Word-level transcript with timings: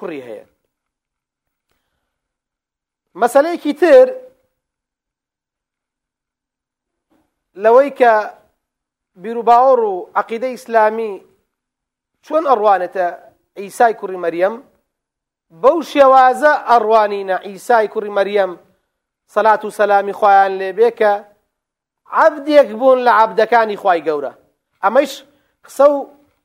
کوڕی 0.00 0.22
هەیە. 0.28 0.46
مەسلەیەکی 3.20 3.74
تر 3.80 4.06
لەوەی 7.62 7.90
کە 7.98 8.12
بیرروباوەڕ 9.22 9.80
و 9.92 9.94
عقیدە 10.20 10.48
ئیسلامی 10.54 11.12
چۆن 12.24 12.44
ئەڕوانێتە 12.50 13.06
ئیسای 13.60 13.94
کوڕی 14.00 14.22
مەریەم؟ 14.24 14.54
بەو 15.62 15.78
شێوازە 15.92 16.52
ئەڕوانینە 16.70 17.36
ئیسای 17.48 17.88
کوڕی 17.92 18.12
مەریەم 18.18 18.52
سەلات 19.34 19.62
و 19.64 19.70
سەلامی 19.78 20.14
خۆیان 20.18 20.52
لێبێ 20.60 20.90
کە 20.98 21.12
عبدێک 22.22 22.68
بوون 22.80 22.98
لە 23.06 23.12
عبدەکانی 23.22 23.80
خی 23.82 24.00
گەورە. 24.06 24.32
ئەمەش 24.84 25.12
قسە 25.64 25.86
و 25.94 25.96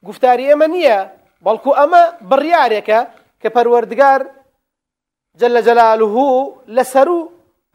گفتاری 0.08 0.50
ئێمە 0.50 0.68
نییە 0.76 1.00
بەڵکو 1.46 1.72
ئەمە 1.80 2.04
بڕیارێکە 2.30 3.00
کە 3.46 3.52
پەروەردگار 3.58 4.22
جل 5.40 5.52
لە 5.58 5.62
جەلالوه 5.68 6.54
لەسەر 6.76 7.08
و 7.08 7.20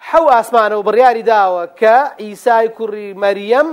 حەو 0.09 0.25
ئاسمانە 0.35 0.75
و 0.77 0.87
بڕیاری 0.89 1.25
داوە 1.31 1.65
کە 1.81 1.97
ئیسای 2.23 2.69
کوڕی 2.77 3.09
مەریەم 3.23 3.69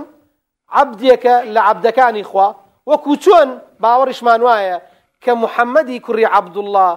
عبدێکە 0.81 1.35
لە 1.53 1.61
عبدەکانی 1.69 2.23
خوا 2.29 2.47
وەکو 2.89 3.13
چۆن 3.23 3.49
باوەڕشمان 3.83 4.41
وایە 4.47 4.77
کە 5.23 5.31
محەممەدی 5.43 6.03
کوڕی 6.05 6.31
عەبدوڵڵاه 6.35 6.95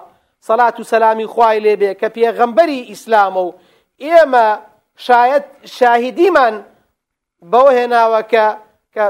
سەلات 0.49 0.77
و 0.81 0.85
سەلامی 0.93 1.27
خوای 1.33 1.61
لێبێ 1.65 1.93
کە 2.01 2.09
پێغەمبەری 2.17 2.87
ئیسلامە 2.91 3.43
و 3.47 3.55
ئێمە 4.05 4.47
شاید 5.07 5.45
شاهدیمان 5.77 6.55
بەوە 7.53 7.71
هێناوە 7.79 8.21
کە 8.33 8.47
کە 8.95 9.05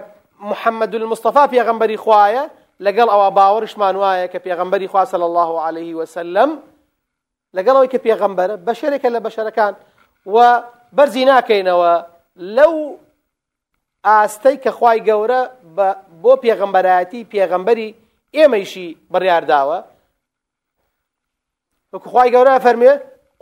محەممەد 0.50 0.92
المستەفا 0.94 1.44
پێغەمبەری 1.52 2.02
خوایە 2.04 2.44
لەگەڵ 2.84 3.08
ئەوە 3.12 3.28
باوەڕشمان 3.38 3.94
وایە 4.02 4.26
کە 4.32 4.38
پێغەمبەری 4.46 4.88
خوا 4.92 5.04
صلی 5.12 5.26
الله 5.30 5.50
عليه 5.66 5.92
وسلم. 6.00 6.50
لەگەڵەوەی 7.56 7.90
کە 7.92 7.98
پێغەمبەرە 8.06 8.54
بەشێرێکە 8.66 9.08
لە 9.14 9.20
بەشەرەکان 9.26 9.74
و 10.26 10.36
بەرزی 10.96 11.24
ناکەینەوە 11.30 11.92
لەو 12.56 12.74
ئاستەی 14.04 14.56
کە 14.64 14.70
خوای 14.76 15.00
گەورە 15.08 15.40
بۆ 16.22 16.32
پێغەمبەرایەتی 16.44 17.26
پێغەمبەری 17.32 17.88
ئێمەیشی 18.36 18.88
بڕیارداوە 19.12 19.78
وەکو 21.92 22.08
خوای 22.12 22.32
گەورە 22.34 22.54
فەرمێ 22.64 22.92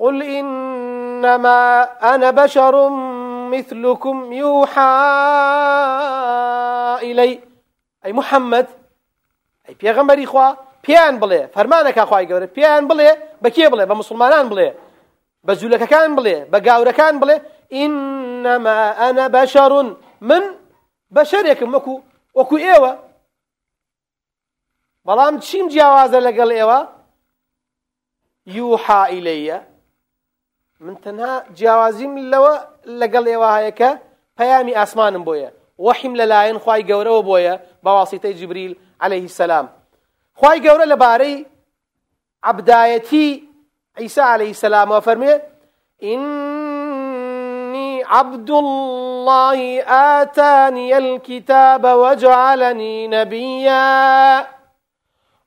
قل 0.03 0.23
إنما 0.23 1.61
أنا 2.13 2.31
بشر 2.31 2.75
مثلكم 3.55 4.33
يوحى 4.33 4.93
إلي. 7.03 7.41
أي 8.05 8.13
محمد 8.13 8.67
أي 9.69 9.75
پێغەمبەری 9.83 10.27
خوا 10.33 10.49
پیان 10.83 11.15
بڵێ 11.21 11.41
فەرمانەکە 11.55 12.03
خوای 12.09 12.27
گەورە 12.31 12.49
پیان 12.57 12.83
بڵێ 12.91 13.11
بە 13.43 13.49
کێ 13.57 13.67
بڵێ؟ 13.73 13.85
بە 13.91 13.95
مسلمانان 14.01 14.47
بڵێ 14.51 14.69
بە 15.47 15.53
جوولەکەکان 15.61 16.11
بڵێ 16.19 16.37
بە 16.53 16.59
گاورەکان 16.67 17.15
بڵێ. 17.21 17.37
إنما 17.73 18.79
أنا 19.09 19.29
بشر 19.29 19.73
من 20.21 20.43
بەشەرێکم 21.15 21.71
وەکو 21.75 21.95
وەکو 22.39 22.57
ئێوە. 22.67 22.93
بەڵام 25.07 25.35
چیم 25.47 25.67
جیاوازە 25.73 26.19
لەگەڵ 26.27 26.51
ئێوە؟ 26.59 26.81
یوحا 28.47 29.03
ئیلەیە 29.13 29.59
من 30.81 30.95
تەنها 31.05 31.35
جیاوازیم 31.59 32.13
لەوە 32.33 32.55
لەگەڵ 33.01 33.25
ئێوە 33.31 33.49
هەیە 33.57 33.73
کە 33.79 33.91
پەیامی 34.39 34.77
ئاسمانم 34.79 35.25
بۆیە. 35.29 35.51
وەحیم 35.87 36.15
لەلایەن 36.21 36.59
خی 36.65 36.83
گەورەوە 36.91 37.23
بۆیە. 37.29 37.55
بەواسیتەی 37.85 38.35
جبریل 38.41 38.75
عليه 39.01 39.23
السلام. 39.23 39.69
خی 40.41 40.59
گەورە 40.65 40.87
لەبارەی 40.93 41.47
عبدایەتی 42.43 43.49
عیسا 43.99 44.25
عليه 44.25 44.51
السلام 44.57 44.91
وفەرمێ 44.91 45.35
إني 46.03 48.03
عبد 48.03 48.51
الله 48.51 49.83
آتاني 49.83 50.99
الكتاب 50.99 51.85
وجعلني 51.85 53.09
نبيا 53.09 54.47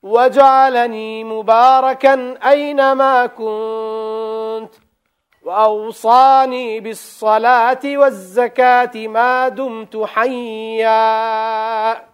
وجعلني 0.03 1.23
مباركا 1.23 2.37
أينما 2.49 3.25
كنت 3.25 4.73
وأوصاني 5.43 6.79
بالصلاة 6.79 7.79
والزكاة 7.85 9.07
ما 9.07 9.47
دمت 9.47 9.97
حيا. 9.97 12.10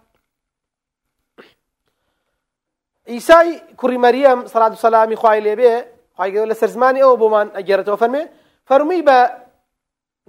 ئیسای 3.12 3.50
کوڕی 3.80 3.98
مەریەم 4.04 4.38
سەرات 4.52 4.72
و 4.72 4.82
سەلامی 4.84 5.16
خوای 5.20 5.40
لێبێ 5.46 5.74
خی 6.16 6.30
لە 6.50 6.54
سەر 6.60 6.70
زمانی 6.74 7.00
ئەوە 7.04 7.16
بۆمان 7.22 7.46
ئەگەرێتەوە 7.56 7.98
فەرمێ 8.02 8.22
فەرمی 8.68 9.02
بە 9.08 9.18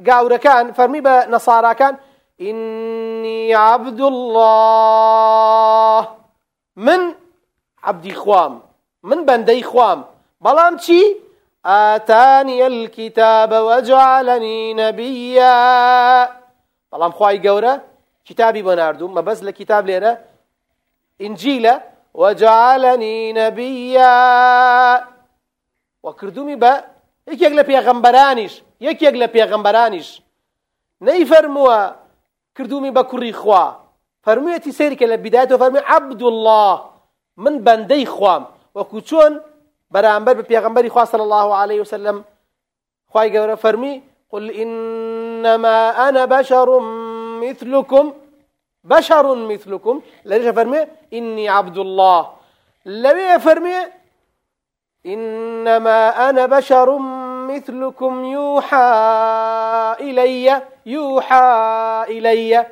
گاورەکان 0.07 0.65
فەرمی 0.77 1.01
بە 1.07 1.15
نەساراکان 1.33 1.93
ئینی 2.43 3.53
عبد 3.53 4.01
الله 4.01 6.07
من 6.75 7.01
عبدی 7.83 8.13
خوام 8.21 8.53
من 9.03 9.19
بەندەی 9.27 9.63
خوام 9.63 9.99
بەڵام 10.45 10.73
چی 10.83 11.01
ئاتانیە 11.69 12.67
الكتابە 12.73 13.59
وەجعلنی 13.69 14.61
نەبیە 14.81 15.55
بەڵام 16.91 17.13
خوای 17.17 17.39
گەورە 17.45 17.73
کتابی 18.27 18.61
بۆ 18.67 18.73
نردوم 18.79 19.11
مەبەست 19.17 19.43
لە 19.47 19.51
کتاب 19.59 19.83
لێرە 19.89 20.13
وجعلني 22.13 23.33
نبيا. 23.33 25.07
وكردومي 26.03 26.55
با 26.55 26.83
پێغەمبەرانیش 27.69 28.53
یەکێک 28.81 29.15
لە 29.21 29.27
پێغەمبەرانیش 29.35 30.09
نەی 31.01 31.25
فەرمووە 31.31 31.79
کردومی 32.55 32.91
بە 32.91 33.03
کوڕی 33.11 33.33
خوا. 33.33 33.65
سەیرکە 34.79 35.05
لە 35.11 35.17
بیدایەتەوە 35.23 35.59
فەرمی 35.61 35.81
عەبد 35.91 36.21
الله 36.23 36.75
من 37.37 37.55
بەندەی 37.65 38.05
خوام. 38.05 38.43
بەرامبەر 39.93 40.35
بە 40.39 40.43
پێغەمبەری 40.51 40.89
خوا 40.93 41.05
صلی 41.05 41.25
الله 41.27 41.47
عليه 41.61 41.79
وسلم. 41.81 42.17
گەورە 43.33 43.55
فەرمی 43.63 43.95
قل 44.31 44.45
إنما 44.63 45.77
أنا 46.09 46.25
بشر 46.25 46.79
مثلكم. 47.43 48.05
بشر 48.83 49.35
مثلكم. 49.35 50.01
ليش 50.25 50.47
فرمي 50.55 50.87
إني 51.13 51.49
عبد 51.49 51.77
الله. 51.77 52.33
لوي 52.85 53.39
فرمي 53.39 53.75
إنما 55.05 56.29
أنا 56.29 56.45
بشر 56.45 56.97
مثلكم. 57.49 58.25
يوحى 58.25 58.87
إلي. 59.99 60.61
يوحى 60.85 61.45
إلي. 62.07 62.65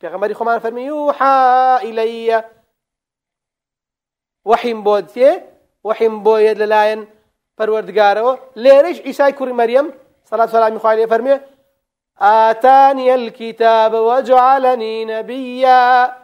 في 0.00 0.08
غمر 0.08 0.34
خمان 0.34 0.58
فرمي 0.58 0.82
يوحى 0.82 1.78
إلي. 1.82 2.44
وحيم 4.44 4.82
بودتي 4.82 5.40
وحيم 5.84 6.22
بويد 6.22 6.58
للاين 6.58 7.06
پروردگارەوە 7.60 8.32
لێرەش 8.56 8.98
ئیسای 9.06 9.32
کوڕی 9.38 9.54
مەریەم 9.60 9.86
سەلات 10.30 10.48
سەلامی 10.54 10.78
خوای 10.82 10.96
لێ 10.98 11.06
فەرمێ 11.12 11.36
آتاني 12.20 13.14
الكتاب 13.14 13.94
وجعلني 13.94 15.04
نبيا. 15.04 16.16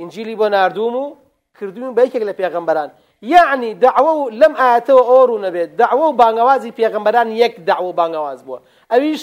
إنجيلي 0.00 0.36
بۆ 0.36 0.42
نردوم 0.42 0.94
و 0.96 1.16
کردوین 1.60 1.94
بە 1.94 2.00
یەکێک 2.06 2.24
لە 2.28 2.34
پێغەمبەران 2.40 2.90
یعنی 3.22 3.70
دعوە 3.84 4.12
و 4.20 4.30
لەم 4.40 4.54
ئاەتەوە 4.60 5.02
ئۆڕ 5.10 5.28
و 5.30 5.42
نەبێت 5.44 5.70
دعوە 5.82 6.04
و 6.08 6.16
بانگەوازی 6.20 6.72
پێغەمبەران 6.78 7.28
یەک 7.42 7.54
دعوە 7.68 7.92
بانگەواز 7.98 8.40
بووە 8.46 8.58
ئەویش 8.90 9.22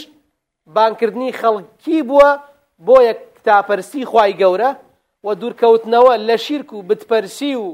بانکردنی 0.75 1.31
خەڵکی 1.40 2.00
بووە 2.09 2.29
بۆ 2.88 2.97
یەک 3.09 3.19
تاپەرسی 3.46 4.03
خی 4.12 4.31
گەورە 4.41 4.72
و 5.25 5.28
دوورکەوتنەوە 5.41 6.14
لە 6.28 6.35
شیرک 6.46 6.74
و 6.74 6.84
بتپەرسی 6.90 7.53
و 7.64 7.68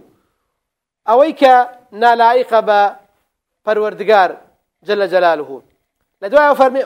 ئەوەی 1.09 1.33
کە 1.41 1.53
نالایقە 2.01 2.61
بە 2.67 2.79
پەروەردگار 3.65 4.29
جل 4.87 5.01
جلاله. 5.13 5.43
لە 5.49 5.72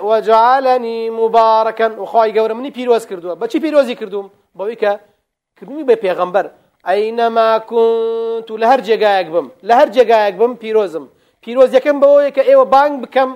وەجعلنی 0.09 1.09
مبارەکەن 1.19 1.91
وخوای 2.01 2.33
گەورە 2.37 2.53
منی 2.57 2.71
پیرۆز 2.77 3.03
کردووە. 3.09 3.33
بەچی 3.41 3.59
پیرۆزی 3.63 3.95
کردوم؟ 3.95 4.31
بەوەی 4.57 4.77
کە 4.81 4.91
کردنی 5.57 5.83
بە 5.89 5.95
پێغەمبەر. 6.03 6.45
ئەینەما 6.87 7.49
كنت 7.69 8.49
لە 8.61 8.67
هەر 8.71 8.81
جێگایەک 8.87 9.27
بم. 9.33 9.47
لە 9.67 9.73
هەر 9.79 9.89
جێگایەک 9.95 10.35
بم 10.39 10.53
پیرۆزم. 10.61 11.05
پیرۆزیەکەم 11.43 11.97
بەوەیە 12.03 12.31
کە 12.35 12.43
ئێوە 12.49 12.65
بانگ 12.73 12.95
بکەم 13.03 13.29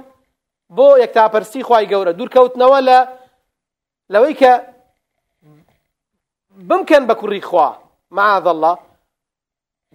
بۆ 0.78 0.88
یەکتاپەرسی 1.04 1.62
خی 1.68 1.86
گەورە. 1.92 2.12
دوورکەوتنەوە 2.20 2.80
لە 2.88 3.00
لەوەی 4.14 4.36
کە 4.42 4.52
بمکەن 6.70 7.04
بە 7.10 7.16
کوڕی 7.22 7.42
خوا. 7.50 7.70
معاذ 8.18 8.48
الله؟ 8.54 8.76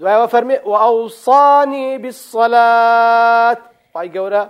دوایەوە 0.01 0.29
فەرمی 0.33 0.57
و 0.71 0.73
ئەوسانی 0.83 1.99
بالصەلات 2.03 3.61
خی 3.93 4.09
گەورە 4.15 4.43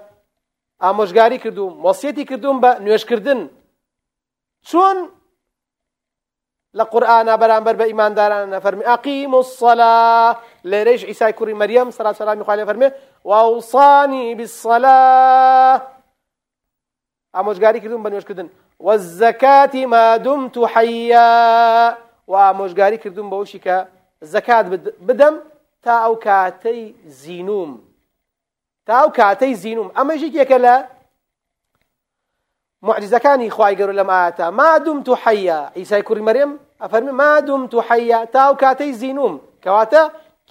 ئامۆژگاری 0.82 1.38
کردوم 1.44 1.72
وەسیەتی 1.86 2.24
کردوم 2.30 2.56
بە 2.62 2.70
نوێشکردن 2.84 3.40
چۆن؟ 4.68 4.98
لە 6.78 6.84
قورآنا 6.92 7.34
بەرامبەر 7.42 7.74
بە 7.80 7.84
ئیمانداران 7.90 8.44
نەفەرمی 8.54 8.84
ئەقیم 8.90 9.34
و 9.34 9.42
سەلا 9.42 10.36
لێرەش 10.70 11.02
ئیسای 11.10 11.32
کوڕی 11.38 11.54
مەریەم 11.60 11.88
سەرا 11.96 12.12
سەلامی 12.18 12.44
خوای 12.44 12.58
لێ 12.58 12.66
فەرمێ 12.68 12.88
واوصانی 13.24 14.34
بالصلا 14.34 15.00
ئامۆژگاری 17.34 17.80
کردم 17.82 18.02
بە 18.04 18.10
نوێشکردن 18.12 18.48
والزەکاتی 18.86 19.84
ما 19.92 20.18
دمت 20.18 20.56
حیا. 20.74 21.96
و 22.28 22.34
ئامۆژگاری 22.34 22.98
کردم 22.98 23.30
بەوشی 23.30 23.60
کە 23.64 23.76
زەکات 24.32 24.66
بدەم 25.08 25.34
تا 25.82 25.94
ئەو 26.04 26.14
کاتەی 26.26 26.94
زینوم. 27.06 27.70
تا 28.86 28.92
ئەو 29.00 29.08
کاتەی 29.18 29.54
زینوم. 29.62 29.88
ئەمەژی 29.96 30.30
یەکە 30.40 30.58
لە 30.64 30.74
معجزەکانی 32.86 33.50
خوای 33.50 33.76
گەور 33.78 33.92
لەم 33.98 34.10
ئاەتە. 34.14 34.46
ما 34.58 34.78
دمت 34.78 35.08
حیا. 35.22 35.60
ئیسای 35.78 36.02
کوڕی 36.08 36.24
مەرێم 36.28 36.52
ئەفەرمی 36.82 37.12
ما 37.20 37.40
دمت 37.40 37.74
حیا. 37.88 38.20
تا 38.32 38.38
ئەو 38.46 38.54
کاتەی 38.62 38.92
زینوم. 39.00 39.34
کەواتە 39.62 40.02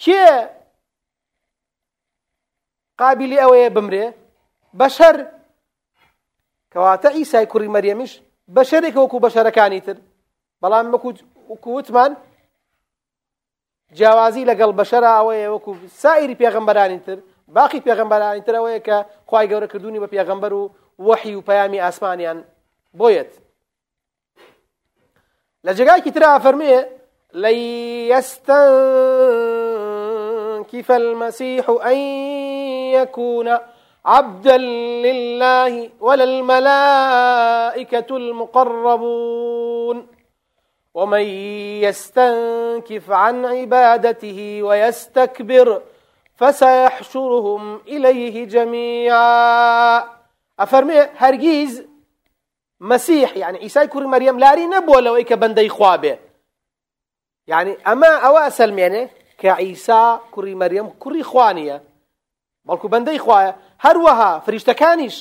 کێ 0.02 0.28
قابلی 3.00 3.38
ئەوەیە 3.44 3.70
بمرێ؟ 3.76 4.06
بەشەر. 4.80 5.18
کەواتە 6.74 7.10
ئیسای 7.18 7.48
کوڕی 7.52 7.70
مەریەمیش 7.76 8.14
بەشەرێک 8.56 8.96
وەکو 9.02 9.24
بەشەرەکانی 9.26 9.82
تر. 9.86 9.98
بەڵام 10.62 10.86
وەکووتمان 11.52 12.12
جیاوازی 13.98 14.48
لەگەڵ 14.50 14.72
بەشەرە 14.80 15.10
ئەوەیە 15.18 15.48
وەکو 15.54 15.72
سائری 16.02 16.36
پێغمبەرانی 16.42 17.00
تر. 17.06 17.20
باقی 17.47 17.80
پێغمبەرانی 17.81 18.42
ئەوەیە 18.42 18.81
کە 18.88 18.97
خی 19.30 19.47
گەورە 19.51 19.68
کردوونی 19.71 20.00
بە 20.00 20.07
پێغمبەر 20.13 20.53
و 20.53 20.71
وەحی 21.00 21.36
و 21.36 21.42
پەیامی 21.42 21.80
ئاسمانیان 21.83 22.44
بۆیت 23.00 23.31
لە 25.65 25.71
جگایکی 25.77 26.12
ترا 26.12 26.39
فەرمێ 26.45 26.75
لن 27.33 27.57
يستنكف 28.13 28.51
المسيح 30.92 31.69
أن 31.69 31.97
يكون 32.97 33.57
عبدا 34.06 34.57
لله 34.57 35.89
ولا 36.00 36.24
الملائكة 36.24 38.18
المقربون. 38.18 40.07
ومن 40.95 41.21
يستنكف 41.83 43.12
عن 43.12 43.45
عبادته 43.45 44.63
ويستكبر 44.63 45.81
فسيحشرهم 46.36 47.82
إليه 47.88 48.46
جميعا. 48.46 50.04
أفرمي 50.60 51.00
هرگيز 51.18 51.84
مسيح 52.80 53.38
يعني 53.38 53.58
عيسى 53.58 53.88
كوري 53.88 54.08
مريم 54.08 54.40
لاري 54.40 54.66
نبوة 54.66 55.00
لو 55.00 55.16
إيكا 55.16 55.36
بندي 55.36 55.70
خوابه. 55.70 56.20
يعني 57.48 57.78
أما 57.88 58.08
أوا 58.08 58.50
سلمينه 58.50 59.10
كعيسى 59.38 60.20
كوري 60.32 60.56
مريم 60.56 60.90
كوري 60.90 61.24
خوانية. 61.24 61.96
بەڵکو 62.68 62.88
بەندەی 62.94 63.20
خوایە 63.26 63.52
هەروەها 63.86 64.32
فریشتەکانیش 64.46 65.16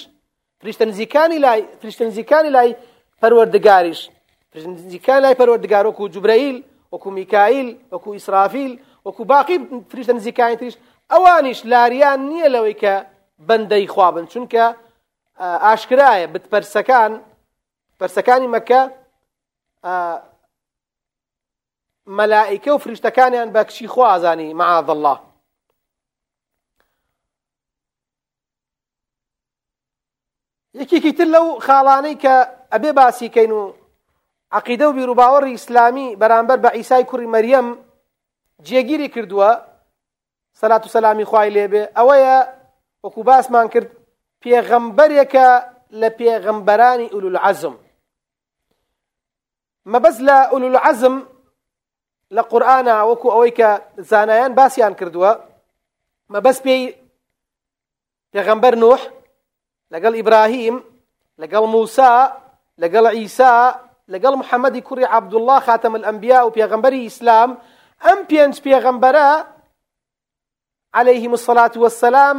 فریشتە 0.60 0.84
نزیکانی 0.90 1.38
لای 1.44 1.60
فریشتە 1.80 2.02
نزیکانی 2.10 2.50
لای 2.56 2.70
پەروەردگاریش 3.20 4.00
نزیکان 4.54 5.18
لای 5.24 5.34
پەروەردگار 5.40 5.84
وەکو 5.88 6.04
جوبرەیل 6.14 6.56
وەکو 6.92 7.08
میکائیل 7.18 7.68
وەکو 7.92 8.08
ئیسرافیل 8.16 8.72
وەکو 9.06 9.22
باقی 9.32 9.56
فریشتە 9.90 10.12
نزیکانی 10.18 10.56
تریش 10.60 10.74
ئەوانیش 11.12 11.60
لاریان 11.72 12.20
نییە 12.30 12.48
لەوەی 12.54 12.76
کە 12.82 12.94
بەندەی 13.48 13.86
خوابن 13.94 14.26
چونکە 14.32 14.64
ئاشکرایە 15.64 16.26
بتپەرسەکان 16.34 17.12
پەرسەکانی 17.98 18.48
مەکە 18.54 18.80
مەلائیکە 22.18 22.70
و 22.72 22.82
فریشتەکانیان 22.84 23.48
بە 23.54 23.62
کچی 23.68 23.86
خوازانی 23.94 24.54
معاذ 24.54 24.88
الله. 24.88 25.18
یەکێکی 30.80 31.12
تر 31.18 31.28
لەو 31.34 31.46
خاڵانەی 31.66 32.16
کە 32.22 32.34
ئەبێ 32.72 32.90
باسیکەین 32.98 33.52
و 33.58 33.62
عقیدە 34.58 34.84
و 34.86 34.96
بیرروباوەڕی 34.96 35.54
ئیسلامی 35.54 36.16
بەرامبەر 36.20 36.58
بە 36.64 36.70
ئیسای 36.76 37.04
کوڕی 37.10 37.32
مەریەم 37.34 37.66
جێگیری 38.66 39.08
کردووە 39.14 39.50
سەلات 40.60 40.82
و 40.86 40.88
سەلامی 40.94 41.24
خوای 41.30 41.50
لێبێ 41.56 41.82
ئەوەیە 41.96 42.38
وەکو 43.04 43.22
باسمان 43.28 43.66
کرد 43.68 43.88
پێغەمبەرێکە 44.42 45.48
لە 46.00 46.08
پێغەمبەرانی 46.18 47.12
ئولولعەزم 47.14 47.74
مەبەست 49.92 50.20
لە 50.28 50.38
ئولولعەزم 50.52 51.16
لە 52.36 52.42
قورآە 52.50 52.96
وەکو 53.10 53.28
ئەوەی 53.34 53.52
کە 53.58 53.70
زانایان 54.10 54.52
باسییان 54.58 54.94
کردووە 55.00 55.32
مەبەست 56.34 56.62
پێی 56.66 56.82
پێغەمبەر 58.32 58.74
نوح 58.82 59.00
لەگەڵ 59.92 60.12
ئیبراهیم 60.18 60.76
لەگەڵ 61.42 61.64
موسا 61.74 62.12
لەگەڵ 62.82 63.04
ئیسا 63.18 63.52
لەگەڵ 64.12 64.34
محەممەدی 64.42 64.82
کوڕی 64.88 65.10
عبدوڵله 65.14 65.58
خاتەم 65.66 65.94
ئەمبیا 66.08 66.40
و 66.46 66.54
پێغەمبەری 66.56 67.04
ئیسلام 67.06 67.50
ئەم 68.04 68.20
پێنج 68.30 68.54
پێغەمبەرە 68.66 69.28
عليهلەیهی 70.94 71.28
مسلات 71.28 71.74
وەسەسلام 71.76 72.38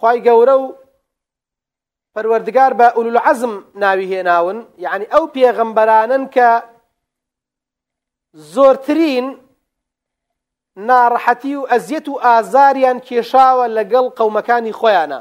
خی 0.00 0.18
گەورە 0.26 0.56
و 0.62 0.74
پەروەردگار 2.14 2.72
بە 2.80 2.86
ئولول 2.96 3.18
عزم 3.18 3.64
ناوی 3.74 4.06
هێناون 4.12 4.58
یعنی 4.78 5.06
ئەو 5.12 5.24
پێغەمبەرانن 5.34 6.24
کە 6.34 6.48
زۆرترین 8.54 9.26
ناڕەحەتی 10.88 11.54
و 11.56 11.68
ئەزیەت 11.70 12.06
و 12.08 12.20
ئازاریان 12.24 12.98
کێشاوە 13.06 13.66
لەگەڵ 13.76 14.06
قەومەکانی 14.18 14.76
خۆیانە. 14.80 15.20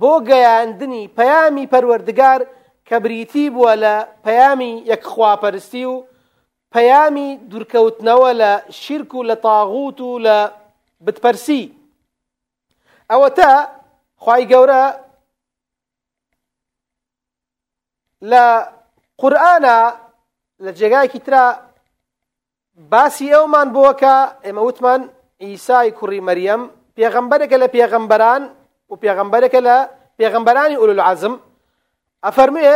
بۆ 0.00 0.14
گەیاندنی 0.30 1.10
پەیامی 1.18 1.70
پەروەردگار 1.72 2.40
کە 2.88 2.96
بریتی 3.04 3.46
بووە 3.54 3.74
لە 3.82 3.94
پەیامی 4.26 4.72
یەکخواپەرستی 4.90 5.84
و 5.92 5.94
پەیامی 6.74 7.28
دوورکەوتنەوە 7.50 8.30
لە 8.40 8.52
شیرک 8.80 9.14
و 9.14 9.26
لە 9.28 9.36
تاغوت 9.46 10.00
و 10.00 10.18
لە 10.26 10.38
بتپەرسی 11.04 11.62
ئەوە 13.10 13.28
تا 13.38 13.52
خی 14.24 14.42
گەورە 14.52 14.84
لە 18.30 18.44
قورآە 19.20 19.54
لە 20.64 20.70
جێگایکی 20.78 21.20
ترا 21.26 21.44
باسی 22.92 23.28
ئەومان 23.34 23.68
بووەکە 23.74 24.16
ئێمە 24.44 24.62
وتمان 24.66 25.00
ئیسای 25.44 25.94
کوڕی 25.98 26.20
مەریەم 26.28 26.62
پێغەمبەرێکە 26.96 27.56
لە 27.62 27.68
پێغەمبەران 27.74 28.42
و 28.90 28.94
پێغەمبەرێکە 29.02 29.60
لە 29.66 29.76
پێغەمبەرانی 30.18 30.78
ئولو 30.80 30.94
العزم 30.96 31.34
ئەفەرمێ 32.24 32.72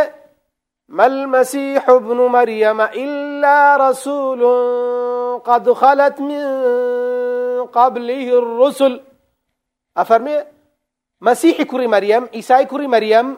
ما 0.97 1.05
المسيح 1.05 1.89
ابن 1.89 2.17
مريم 2.35 2.81
إلا 2.81 3.89
رسول 3.89 4.41
قد 5.39 5.73
خلت 5.73 6.21
من 6.21 6.43
قبله 7.65 8.27
الرسل. 8.37 9.01
مسيح 11.21 11.61
كوري 11.61 11.87
مريم 11.87 12.29
إيساي 12.33 12.65
كوري 12.65 12.87
مريم 12.87 13.37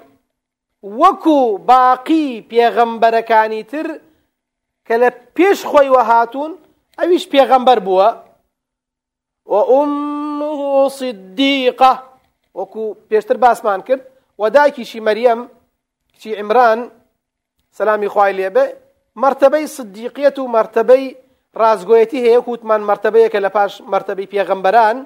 وەکو 0.84 1.58
باقی 1.58 2.46
پێغەمبەرەکانی 2.50 3.64
تر 3.72 3.88
کە 4.88 4.96
لە 5.02 5.10
پێش 5.36 5.66
خۆی 5.66 5.90
وەهاتوون 5.96 6.52
ئەویش 6.98 7.26
پێغەمبەر 7.34 7.80
وأمه 9.46 10.90
صديقة. 10.90 11.94
وەکو 12.56 12.84
پێشتر 13.10 13.38
باسمان 13.38 13.82
کرد. 13.82 14.16
و 14.40 14.50
دایکیشی 14.50 15.00
مەریەم 15.00 15.40
کچی 16.14 16.36
عمران 16.36 16.92
سەلامی 17.78 18.08
خوای 18.08 18.34
لێبێ 18.34 18.66
مرتبەی 19.16 19.68
صدیقیەت 19.68 20.40
و 20.40 20.48
مرتبەی 20.48 21.16
ڕازگۆیەتی 21.62 22.20
هەیە 22.26 22.40
کووتمان 22.46 22.82
مرتبەیەکە 22.90 23.40
لە 23.46 23.50
پاش 23.56 23.74
مرتبەی 23.94 24.32
پێغەمبەران 24.34 24.98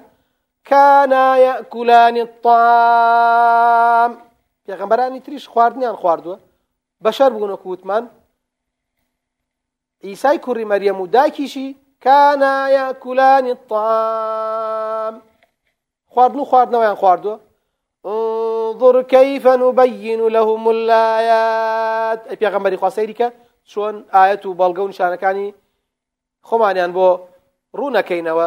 كانا 0.70 1.26
يأكلان 1.46 2.16
الطعام. 2.26 4.10
پێغەمبەرانی 4.66 5.20
تریش 5.26 5.44
خواردنیان 5.52 5.96
خواردووە 6.00 6.36
بەشەر 7.04 7.30
بوونە 7.34 7.56
کووتمان 7.62 8.04
ئیسای 10.06 10.38
کوڕی 10.44 10.64
مەریەم 10.72 10.98
و 11.00 11.06
دایکیشی 11.06 11.68
كانا 12.04 12.54
يأكلان 12.78 13.46
الطعام. 13.56 15.14
خواردن 16.14 16.38
و 16.40 16.44
خواردنەوەیان 16.50 16.96
خواردووە 17.02 17.36
انظر 18.04 19.02
كيف 19.02 19.46
نبين 19.46 20.20
لهم 20.26 20.68
الآيات 20.68 22.20
ئەی 22.28 22.36
پێغەمبەری 22.36 22.76
خوا 22.80 22.90
سەیریکە 22.90 23.28
چۆن 23.70 23.94
ئاەت 24.14 24.46
و 24.46 24.54
و 24.58 24.88
نیشانەکانی 24.92 25.54
خۆمانیان 26.48 26.90
بۆ 26.96 27.08
ڕوونەکەینەوە 27.78 28.46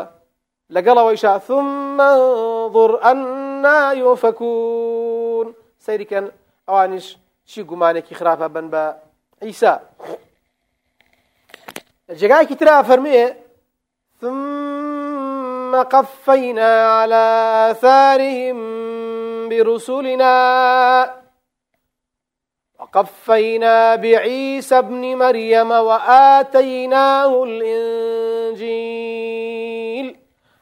لەگەڵەوەیشا 0.76 1.34
ثم 1.48 2.00
انظر 2.02 2.92
أنا 3.12 3.80
يؤفكون 4.02 5.48
سەیریکەن 5.86 6.26
ئەوانیش 6.68 7.08
چی 7.50 7.60
گومانێکی 7.70 8.16
خراپە 8.20 8.48
بن 8.56 8.66
بە 8.74 8.84
ئیسا 9.46 9.74
جێگایکی 12.20 12.56
ترا 12.60 12.84
فەرمێ 12.90 13.22
ثم 14.22 15.84
قفينا 15.84 16.72
على 17.00 17.24
آثارهم 17.72 18.60
برسلنا. 19.50 21.23
وقفينا 22.96 23.96
بعيسى 23.96 24.78
ابن 24.78 25.16
مريم 25.18 25.72
وآتيناه 25.72 27.44
الإنجيل. 27.44 28.88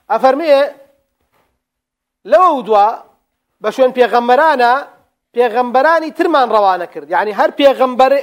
أفرمي 0.09 0.63
لو 2.25 2.61
دوا 2.61 2.91
بشون 3.61 3.91
بيغمبرانا 3.91 4.87
پێغەمبەرانی 5.37 6.11
ترمان 6.17 6.47
یعنی 7.09 7.33
هەر 7.33 7.51
پێغەمبەر 7.59 8.13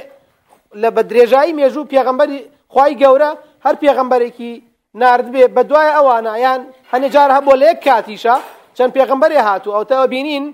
لە 0.81 0.89
بە 0.95 1.01
درێژایی 1.09 1.53
مێژوو 1.59 1.89
پێغەمبەری 1.93 2.39
خی 2.73 2.93
گەورە 3.01 3.31
هەر 3.65 3.75
پێغەمبەرێکی 3.83 4.53
نردبێ 5.01 5.43
بە 5.55 5.63
دوای 5.69 5.91
ئەوانە 5.97 6.33
یان 6.45 6.61
هەنێجار 6.91 7.29
هەبوو 7.37 7.59
لە 7.61 7.65
یەک 7.71 7.79
کاتیشە 7.87 8.35
چەند 8.77 8.91
پێغەمبەرێ 8.97 9.39
هاتوو 9.47 9.75
ئەوتەوە 9.77 10.05
بینین 10.13 10.45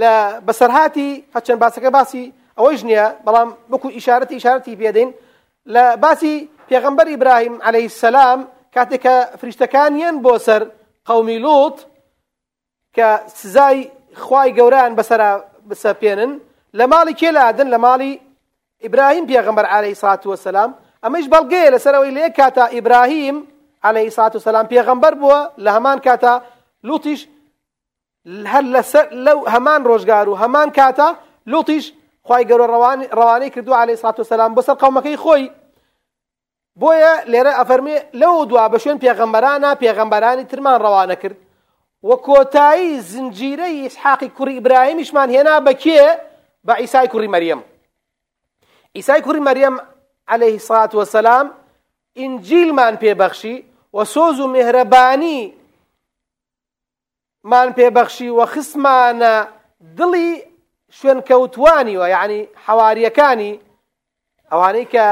لە 0.00 0.12
بەسەرهاتی 0.46 1.10
هەچەند 1.36 1.58
باسەکە 1.62 1.90
باسی 1.96 2.24
ئەوەی 2.58 2.76
ژنیە 2.80 3.06
بەڵام 3.26 3.48
بکو 3.70 3.88
ئیشارەتی 3.96 4.34
ئیشارەتی 4.38 4.76
پێدەین 4.80 5.10
لە 5.74 5.84
باسی 6.02 6.34
پێغەمبەر 6.68 7.06
ئیبراهیم 7.12 7.54
عليه 7.68 7.86
السلام 7.92 8.40
کاتێک 8.74 9.00
کە 9.04 9.14
فریشتەکانیان 9.40 10.16
بۆ 10.24 10.34
سەر 10.46 10.62
قومی 11.08 11.38
لوت 11.44 11.78
کە 12.96 13.08
سزای 13.38 13.90
خوای 14.22 14.50
گەوران 14.58 14.92
بسەپێنن 15.68 16.32
لە 16.78 16.84
ماڵی 16.92 17.14
کێ 17.20 17.30
لادن 17.36 17.68
لە 17.74 17.78
ماڵی 17.84 18.12
ئیبراهیم 18.84 19.26
پێغەمبەر 19.30 19.66
عليه 19.76 19.94
سات 19.94 20.26
وسلام 20.26 20.70
ئەمەش 21.04 21.26
بەڵگەیە 21.32 21.72
لەسەرەوەی 21.74 22.12
لێ 22.16 22.26
کاتا 22.38 22.64
ئیبراهیم 22.74 23.36
عليه 23.88 24.10
سات 24.10 24.36
وسلام 24.36 24.66
پێغەمبەر 24.72 25.14
بووە 25.20 25.40
لە 25.64 25.70
هەمان 25.76 25.98
کاتا 26.06 26.34
لوتیش 26.88 27.20
هەر 28.52 28.64
لەسەر 28.74 29.06
لەو 29.26 29.38
هەمان 29.54 29.80
ڕۆژگار 29.88 30.26
و 30.28 30.34
هەمان 30.42 30.68
خی 32.26 32.44
گەورە 32.50 32.66
ڕوانەی 33.18 33.50
کردو 33.54 33.74
عليه 33.74 33.96
سات 33.96 34.20
وسلام 34.20 34.54
بۆسەر 34.54 34.76
قومەکەی 34.82 35.16
خۆی 35.24 35.50
بۆیە 36.80 37.14
لێرە 37.32 37.52
ئەفەرمێ 37.58 37.96
لەو 38.20 38.44
دوا 38.50 38.68
بە 38.72 38.78
شوێن 38.82 38.98
پێغەمبەرانە 39.04 39.70
پێغەمبەرانی 39.82 40.48
ترمان 40.50 40.76
ڕەوانە 40.84 41.16
کرد. 41.22 41.36
وە 42.08 42.16
کۆتایی 42.26 43.00
زنجیرەی 43.10 43.82
ئیسحاقی 43.82 44.30
کوڕی 44.36 44.54
ئیبراهیمیشمان 44.58 45.28
هێنا 45.34 45.56
بە 45.66 45.72
کێ؟ 45.82 46.02
بە 46.66 46.74
ئیسای 46.82 47.08
کوڕی 47.12 47.28
مەریەم. 47.34 47.60
ئیسای 48.96 49.22
کوڕی 49.26 49.42
مەریەم 49.48 49.74
عليه 50.28 50.58
سڵات 50.58 50.94
وسلام 50.94 51.46
ئینجیلمان 52.16 52.94
پێبەخشی 53.02 53.56
و 53.96 54.04
سۆز 54.04 54.40
و 54.40 54.46
مهرەبانی 54.56 55.40
مان 57.44 57.68
پێبەخشی 57.78 58.28
و 58.38 58.46
خسمانە 58.52 59.34
دڵی 59.98 60.30
شوێن 60.90 61.20
کەوتوانیوە 61.28 62.06
یعنی 62.14 62.48
حواریەکانی 62.66 63.52
ئەوانەی 64.50 64.86
کە 64.92 65.06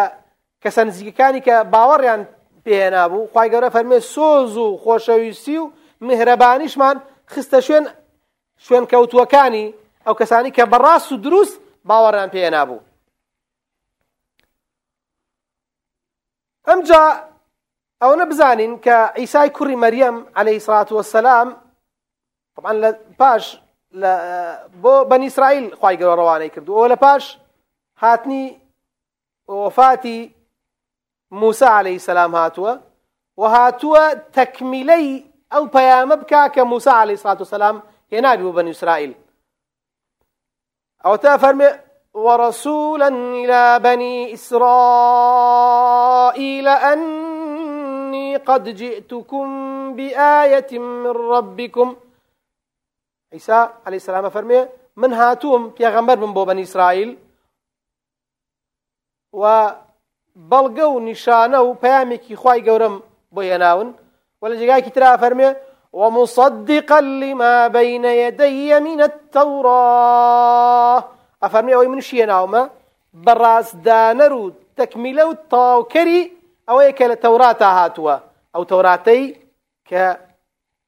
کەسە 0.62 0.82
نزیکەکانی 0.88 1.40
کە 1.46 1.56
باوەڕیان 1.72 2.22
پێهێنا 2.64 3.04
بوو 3.10 3.30
خی 3.32 3.48
گەورە 3.52 3.70
فەرمێ 3.74 4.00
سۆز 4.14 4.56
و 4.56 4.66
خۆشەویستی 4.84 5.56
و 5.62 5.72
مهرەبانیشمان 6.08 6.96
خستە 7.32 7.58
شوێن 7.66 7.84
شوێن 8.64 8.84
کەوتووەکانی 8.92 9.66
ئەو 10.06 10.14
کەسانی 10.20 10.54
کە 10.56 10.64
بەڕاست 10.72 11.12
و 11.12 11.16
دروست 11.26 11.54
باوەڕیان 11.88 12.30
پێ 12.34 12.50
نابوو 12.56 12.80
ئەمجا 16.68 17.04
ئەوە 18.02 18.24
بزانین 18.30 18.72
کە 18.84 18.96
ئیسای 19.20 19.50
کوڕی 19.56 19.76
مەریەم 19.84 20.16
عليه 20.38 20.58
سڵات 20.66 20.92
وسلام 20.92 21.48
طبعا 22.56 22.72
لە 22.82 22.90
پاش 23.18 23.63
بۆ 24.82 24.94
بەنی 25.10 25.26
ئیسرائیل 25.28 25.66
خی 25.80 25.96
گەۆ 26.00 26.12
ڕەوانەی 26.18 26.50
کردو 26.54 26.96
پاش 27.04 27.38
هاتنی 28.02 28.60
وفاتی 29.48 30.34
موسى 31.30 31.64
عليه 31.64 31.96
السلام 32.00 32.32
هاتووە 32.34 32.72
و 33.36 33.42
هاتووە 33.54 34.04
تەکمیلەی 34.36 35.08
ئەو 35.52 35.64
پەیامە 35.74 36.16
موسى 36.72 36.90
عليه 36.90 37.16
الصلاة 37.18 37.40
والسلام 37.44 37.82
هێنابی 38.12 38.44
بۆ 38.46 38.52
بەنی 38.58 38.72
ئیسرائیل 38.74 39.12
ئەو 41.04 41.16
تا 41.16 41.38
فەرمێ 41.38 41.70
ورسولا 42.14 43.08
إلى 43.08 43.78
بني 43.78 44.34
إسرائيل 44.34 45.48
أني 46.68 48.36
قد 48.36 48.68
جئتكم 48.68 49.46
بآية 49.94 50.78
من 50.78 51.06
ربكم 51.06 51.96
عيسى 53.34 53.68
عليه 53.86 53.96
السلام 53.96 54.28
فرمي 54.28 54.66
من 54.96 55.12
هاتوم 55.12 55.74
پێغەمبەر 55.78 56.16
بم 56.22 56.34
بۆ 56.34 56.46
بەنی 56.48 56.64
ئیسرائیل 56.66 57.16
و 59.32 59.70
بەڵگە 60.50 60.86
و 60.94 61.00
نیشانە 61.08 61.58
و 61.66 61.76
پەیامێکی 61.82 62.34
خی 62.42 62.60
گەورم 62.66 62.94
بۆ 63.34 63.40
هێناون 63.48 63.88
ولا 64.42 64.54
جاكي 64.54 64.90
ترى 64.90 65.18
فرمي 65.18 65.54
ومصدقا 65.92 67.00
لما 67.00 67.68
بين 67.68 68.04
يدي 68.04 68.80
من 68.80 69.02
التوراة. 69.02 71.04
أفرمي 71.42 71.74
أوي 71.74 71.88
من 71.88 72.00
شيء 72.00 72.26
ناوما 72.26 72.70
براس 73.14 73.74
دانرو 73.74 74.52
تكملة 74.76 75.30
التاوكري 75.30 76.32
أو 76.68 76.80
يكال 76.80 77.10
التوراة 77.10 77.56
هاتوا 77.60 78.16
أو 78.56 78.62
توراتي 78.62 79.36
ك 79.90 80.18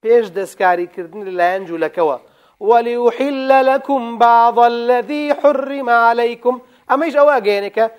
بيش 0.03 0.29
دسكاري 0.29 0.87
كردن 0.87 1.25
للانجو 1.25 1.77
لكوا 1.77 2.36
وليحل 2.61 3.67
لكم 3.67 4.19
بعض 4.19 4.59
الذي 4.59 5.35
حرم 5.35 5.91
عليكم. 5.91 6.61
أما 6.91 7.05
إيش 7.05 7.17
أواجينك 7.17 7.93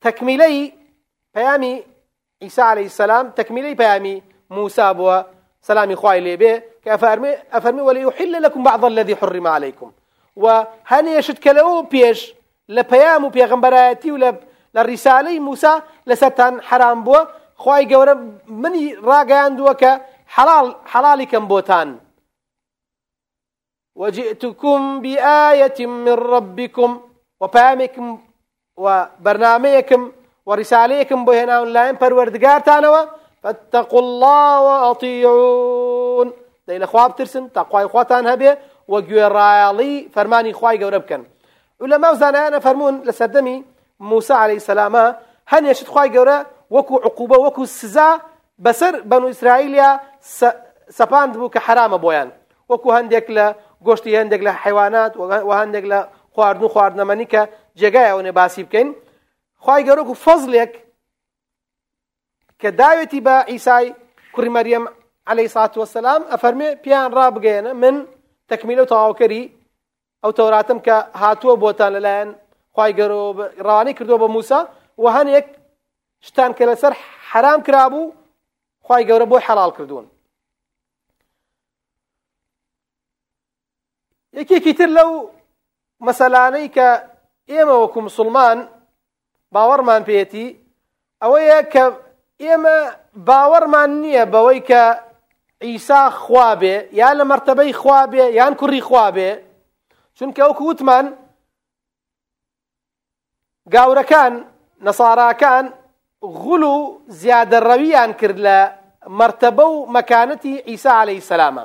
تكملي 0.00 0.72
بيامي 1.34 1.84
عيسى 2.42 2.62
عليه 2.62 2.86
السلام 2.86 3.30
تكملي 3.30 3.74
بيامي 3.74 4.22
موسى 4.50 4.94
بوا 4.94 5.22
سلامي 5.62 5.96
خواي 5.96 6.20
ليبي 6.20 6.62
كأفرمي 6.84 7.34
أفرمي 7.52 7.80
وليحل 7.80 8.42
لكم 8.42 8.62
بعض 8.62 8.84
الذي 8.84 9.16
حرم 9.16 9.46
عليكم. 9.46 9.92
وهن 10.36 11.08
يشد 11.08 11.38
كلو 11.38 11.82
بيش؟ 11.82 12.34
لبيام 12.68 13.28
بيغمبراتي 13.28 14.12
ولا 14.12 14.34
للرسالة 14.74 15.40
موسى 15.40 15.80
لستان 16.06 16.62
حرام 16.62 17.04
بوا 17.04 17.24
خواي 17.56 17.94
قورا 17.94 18.38
مني 18.48 18.94
راقان 18.94 19.56
دوكا 19.56 20.00
حلال 20.26 20.74
حلالي 20.86 21.26
كم 21.26 21.48
بوتان. 21.48 21.98
وجئتكم 24.00 25.00
بآية 25.00 25.86
من 25.86 26.16
ربكم 26.34 27.00
وبامكم 27.40 28.06
وبرنامجكم 28.76 30.12
ورساليكم 30.46 31.24
بهنا 31.24 31.64
لا 31.64 31.92
پروردگار 31.92 32.60
تانوا 32.60 33.04
فاتقوا 33.42 34.00
الله 34.00 34.60
وأطيعون. 34.66 36.32
لە 36.70 36.84
خواب 36.84 37.16
ترسن 37.16 37.48
تاقوای 37.48 37.86
خواتان 37.86 38.24
هەبێ 38.32 38.52
وە 38.90 38.98
گوێڕایاڵی 39.08 39.94
فەرمانی 40.14 40.52
خوای 40.52 40.78
گەورە 40.80 40.98
بکەن. 41.04 41.22
و 41.80 41.86
لە 41.86 41.96
ماو 41.98 42.14
زانایانە 42.14 42.60
فەرمونون 42.66 43.04
لە 43.04 43.12
سەردەمی 43.12 43.64
موسا 44.00 44.34
عليه 44.34 44.58
سەلامە 44.58 45.04
هەنێشت 45.52 45.86
خوای 45.92 46.10
گەورە 46.14 46.38
وەکو 46.74 46.94
عقوبە 47.06 47.36
وەکو 47.44 47.64
سزا 47.66 48.20
بەسەر 48.64 48.94
بەنو 49.10 49.26
ئیسرائیلیا 49.32 50.00
سەپاند 50.98 51.32
بوو 51.36 51.50
کە 51.54 51.60
حرامە 51.66 51.98
بۆیان. 52.04 52.28
وەکو 52.70 52.88
هەندێک 52.96 53.26
لە 53.36 53.46
گۆشتی 53.86 54.16
هەندێک 54.20 54.42
لە 54.46 54.52
حیوانات 54.62 55.12
و 55.48 55.50
هەندێک 55.60 55.84
لە 55.92 56.00
خواردن 56.34 56.62
و 56.64 56.72
خواردنەمەنی 56.74 57.26
کە 57.32 57.42
جێگایەوەنێ 57.80 58.32
باسی 58.38 58.62
بکەین. 58.66 58.88
خی 59.64 59.82
گەورەکو 59.86 60.14
فەزلێک 60.24 60.72
کە 62.60 62.68
داوێتی 62.80 63.20
بە 63.26 63.36
ئیسای 63.50 63.86
کوڕی 64.34 64.50
مەریەم 64.56 64.84
عليه 65.30 65.48
سات 65.54 65.72
وسلام 65.78 66.22
ئەفەرمێ 66.32 66.68
پیان 66.82 67.10
ڕابگەێنە 67.16 67.72
من 67.82 67.96
تەکمیلە 68.50 68.82
و 68.82 68.90
تەواوکەری 68.92 69.42
ئەو 70.22 70.32
تەوراتم 70.38 70.78
کە 70.86 70.96
هاتووە 71.22 71.54
بۆتان 71.62 71.90
لەلایەن 71.96 72.30
خی 72.76 72.92
گەرۆ 72.98 73.22
ڕوانی 73.66 73.92
کردو 73.98 74.20
بە 74.22 74.28
موسا 74.34 74.60
و 75.02 75.04
هەنێک 75.16 75.46
شتان 76.26 76.50
کە 76.58 76.64
لەسەر 76.70 76.92
حرام 77.30 77.60
کرابوو 77.66 78.12
خی 78.86 79.02
گەورە 79.08 79.26
بۆی 79.30 79.42
حەڵال 79.46 79.70
کردوون. 79.76 80.06
یەکێکی 84.38 84.72
تر 84.78 84.90
لەو 84.96 85.10
مەسەلانەی 86.06 86.68
کە 86.76 86.88
ئێمە 87.50 87.76
وەکو 87.82 88.00
مسلمان 88.08 88.58
باوەڕمان 89.54 90.02
پێێتی 90.08 90.46
ئەوەیە 91.22 91.60
کە 91.72 91.84
ئێمە 92.42 92.76
باوەڕمان 93.28 93.90
نییە 94.02 94.24
بەوەی 94.32 94.60
کە 94.68 94.82
ئیسا 95.66 96.02
خوابێ 96.22 96.76
یان 97.00 97.14
لە 97.20 97.24
مرتبەی 97.32 97.72
خوابێ 97.80 98.24
یان 98.38 98.52
کوڕی 98.60 98.82
خوابێ 98.88 99.30
چونکە 100.16 100.40
ئەو 100.44 100.52
کووتمان 100.60 101.06
گاورەکان 103.74 104.32
نەساراکان 104.86 105.64
غول 106.40 106.62
و 106.62 106.76
زیادە 107.20 107.58
ڕەویان 107.68 108.10
کرد 108.20 108.38
لە 108.46 108.58
مرتبە 109.20 109.66
و 109.74 109.86
مەکانەتی 109.96 110.54
ئیسا 110.70 110.92
عليه 111.00 111.20
سلامە 111.30 111.64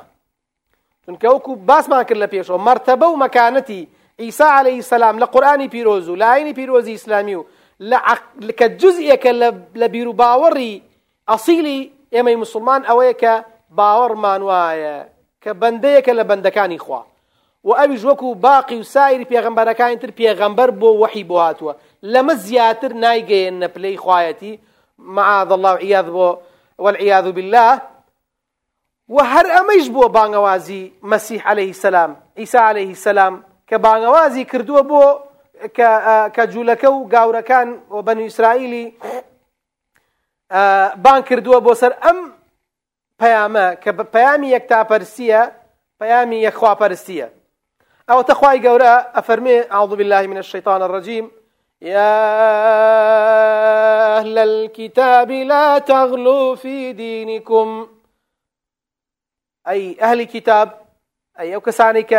چونکە 1.06 1.26
وەکو 1.34 1.56
باسمان 1.56 2.02
کرد 2.04 2.18
لە 2.24 2.28
پێشەوە 2.32 2.58
مرتبە 2.68 3.06
و 3.10 3.16
مەکانەتی 3.24 3.82
عليه 4.58 4.80
سلام 4.80 5.18
لە 5.18 5.24
قورآانی 5.24 5.68
پیرۆز 5.68 6.08
و 6.08 6.16
لایانی 6.16 6.54
پیرۆزی 6.54 6.90
ئیسلامی 6.90 7.34
و 7.34 7.44
کە 8.58 8.66
جزئێکە 8.80 9.32
لە 9.80 9.88
بیر 9.88 10.08
و 10.08 10.16
باوەڕی 10.20 10.82
ئەسیلی 11.28 11.92
ئێمەی 12.14 12.36
مسلمان 12.36 12.82
ئەوەیە 12.84 13.14
کە 13.22 13.34
باوەڕمان 13.78 14.42
وایە 14.48 14.96
کە 15.42 15.50
بەندەیەکە 15.60 16.12
لە 16.18 16.24
و 18.22 18.34
باقی 18.34 18.80
و 18.80 18.84
تر 20.02 20.10
پێغەمبەر 20.18 20.70
بۆ 20.80 20.90
وەحی 21.02 21.24
بۆ 21.28 21.36
هاتووە 21.46 21.74
لەمە 22.12 22.34
زیاتر 22.34 22.92
نایگەێنە 22.92 23.68
پلەی 23.74 23.96
خوایەتی 23.96 24.58
معاذ 24.98 25.50
الله 25.52 25.76
عیاذ 25.84 26.06
بۆ 26.16 26.28
والعیاذ 26.78 27.26
بالله. 27.36 27.80
و 29.08 29.18
هەر 29.32 29.46
ئەمەش 29.54 29.86
بۆ 29.94 30.04
بانگەوازی 30.16 30.82
مەسیح 31.02 31.40
عليه 31.50 31.70
السلام 31.76 32.16
ئیسا 32.40 32.60
عليه 32.70 32.88
السلام 32.88 33.44
کە 33.68 33.76
بانگەوازی 33.84 34.44
کردووە 34.52 34.82
بۆ 34.90 35.02
کە 36.34 36.42
جوولەکە 36.52 36.88
و 36.96 37.08
گاورەکان 37.14 37.68
و 37.90 38.02
بەنی 38.06 38.24
ئیسرائیلی 38.28 38.84
بان 41.04 41.20
کردووە 41.28 41.58
بۆ 41.66 41.72
سەر 41.80 41.92
ئەم 42.04 42.18
پەیامە 43.20 43.66
کە 43.82 43.90
پەیامی 44.14 44.52
یەکتاپەرسیە 44.56 45.42
پەیامی 46.00 46.44
یەکخواپەرستیە 46.46 47.28
ئەو 48.08 48.22
تەخوای 48.28 48.62
گەورە 48.66 48.94
ئەفەرمێ 49.16 49.56
أعوذ 49.74 49.92
بالله 49.98 50.22
من 50.32 50.38
الشيطان 50.44 50.82
الرجيم 50.82 51.30
يا 51.82 52.16
أهل 54.18 54.38
الكتاب 54.38 55.30
لا 55.30 55.78
تغلوا 55.78 56.54
في 56.54 56.92
دينكم 56.92 57.86
أي 59.68 59.96
أهل 60.00 60.20
الكتاب 60.20 60.68
أي 61.40 61.54
أو 61.54 61.60
كسانك 61.60 62.12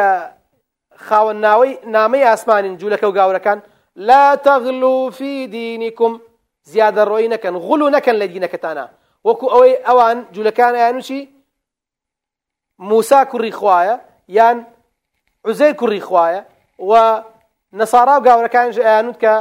خاوەن 0.97 1.37
ناوەی 1.45 1.77
نامەی 1.85 2.23
ئاسمانین 2.25 2.77
جوولەکە 2.77 3.03
و 3.03 3.13
گاورەکان 3.13 3.59
لا 3.95 4.35
تغلو 4.35 5.09
في 5.09 5.47
دينكم. 5.47 6.21
زیادە 6.71 7.03
ڕۆی 7.11 7.27
نەکەن 7.33 7.55
غڵو 7.65 7.87
نەکەن 7.95 8.15
لە 8.21 8.27
دینەکەتانە 8.33 8.85
وەکو 9.27 9.45
ئەوەی 9.53 9.73
ئەوان 9.87 10.17
جوولەکان 10.33 10.73
یانوچی 10.83 11.19
موسا 12.89 13.21
کوڕی 13.31 13.53
خوایە 13.59 13.95
یان 14.37 14.57
عزەیر 15.49 15.75
کوڕی 15.81 16.01
خوایە 16.07 16.41
و 16.89 16.91
نەسارا 17.79 18.15
و 18.17 18.25
گاورەکانش 18.27 18.77
ئەیانوت 18.85 19.17
کە 19.23 19.33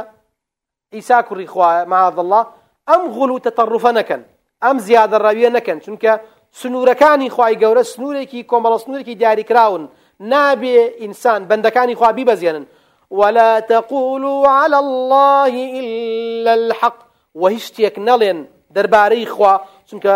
ئیسا 0.95 1.19
کوڕی 1.27 1.47
خوایە 1.53 1.81
معاذ 1.91 2.17
الله. 2.23 2.43
ئەم 2.89 3.03
غڵ 3.15 3.29
و 3.33 3.43
تەتەڕفە 3.45 3.91
نەکەن 3.99 4.21
ئەم 4.63 4.77
زیادە 4.87 5.17
ڕەویە 5.25 5.49
نەکەن 5.57 5.77
چونکە 5.85 6.13
سنوورەکانی 6.61 7.29
خوای 7.29 7.55
گەورە 7.61 7.83
سنوورێکی 7.93 8.45
کۆمەڵە 8.51 8.77
سنوورێکی 8.83 9.15
دیاریکراون. 9.21 9.89
نابێ 10.31 10.77
ئینسان 11.01 11.41
بەندەکانی 11.49 11.95
خوا 11.99 12.11
بیبەزێنن. 12.17 12.65
ولا 13.11 13.59
تقولوا 13.59 14.47
على 14.59 14.77
الله 14.85 15.53
إلا 15.79 16.51
الحق. 16.61 16.97
وهیچ 17.35 17.63
شتێک 17.67 17.95
نەڵێن 18.07 18.39
دەربارەی 18.75 19.25
خوا 19.35 19.53
چونکە 19.89 20.13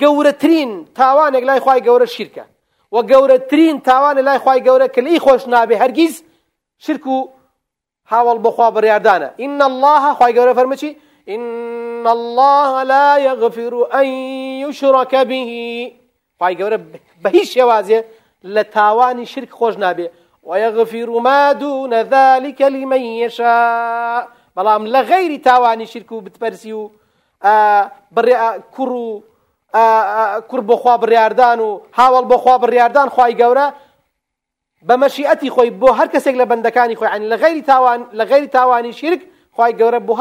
گەورەترین 0.00 0.70
تاوانێک 0.98 1.44
لای 1.48 1.60
خی 1.60 1.80
گەورە 1.86 2.06
شیرکە. 2.14 2.44
و 2.92 3.02
گەورەترین 3.02 3.76
تاوانە 3.88 4.22
لای 4.28 4.38
خی 4.38 4.60
گەورە 4.66 4.88
کە 4.94 5.00
لی 5.06 5.18
خۆش 5.24 5.42
نابێ 5.48 5.76
هەرگیز 5.82 6.14
شرک 6.78 7.06
و 7.06 7.28
هاوڵ 8.10 8.38
بخوا 8.46 8.68
بڕاردانە 8.74 9.28
إن 9.44 9.62
الله 9.70 10.04
خی 10.18 10.32
گەورە 10.36 10.52
فەرمەچی 10.58 10.90
إن 12.00 12.06
الله 12.08 12.82
لا 12.82 13.16
يغفر 13.16 13.88
أن 13.94 14.06
يشرك 14.64 15.14
به. 15.14 15.50
خی 16.40 16.56
گەورە 16.56 16.78
بە 17.22 17.28
هیچ 17.36 17.58
شێوازێ 17.58 18.04
لە 18.44 18.64
تاوانی 18.72 19.26
شرک 19.26 19.52
ويغفر 20.42 21.08
ما 21.20 21.52
دون 21.52 21.94
ذلك 21.94 22.62
لمن 22.62 23.00
يشاء. 23.00 24.28
بەڵام 24.56 24.86
لە 24.94 25.00
غەیری 25.10 25.38
تاوانی 25.44 25.86
شرک 25.86 26.12
و 26.12 26.20
بتپەرسی 26.20 26.72
و 26.72 26.90
کوڕ 28.74 28.90
و 28.90 29.22
کوڕ 30.48 30.60
بۆخوا 30.70 30.94
بڕاردان 31.02 31.58
و 31.60 31.80
هاوڵ 31.98 32.24
بۆخوا 32.32 32.58
بڕاردان 32.62 33.08
خی 33.16 33.32
گەورە 33.40 33.66
بە 34.88 34.94
مەشیئەتی 35.02 35.50
خۆی 35.54 35.70
بۆ 35.80 35.88
هەر 35.98 36.08
کەسێک 36.14 36.34
لە 36.40 36.46
بەندەکانی 36.50 36.96
تاوان 37.70 38.06
لە 38.18 38.24
غەیری 38.30 38.48
تاوانی 38.48 38.92
شرک 38.92 39.20
خی 39.56 39.72
گەورە 39.80 40.00
بۆ 40.06 40.12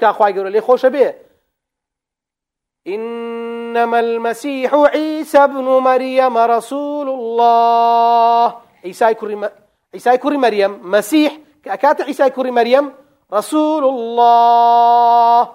کا 0.00 0.12
خی 0.12 0.32
گەورە 0.34 0.50
لێ 0.54 0.60
خۆشە 0.60 0.90
بێ 0.94 1.14
إنما 2.88 4.00
المسيح 4.00 4.74
عيسى 4.74 5.38
ابن 5.38 5.64
مريم 5.64 6.38
رسول 6.38 7.08
الله. 7.08 8.54
عيسى 8.84 9.14
كوري 9.14 9.50
عيسى 9.94 10.18
كوري 10.18 10.36
مريم. 10.36 10.90
مسيح 10.90 11.38
كأكات 11.64 12.00
عيسى 12.02 12.30
كوري 12.30 12.50
مريم 12.50 12.92
رسول 13.32 13.84
الله. 13.84 15.48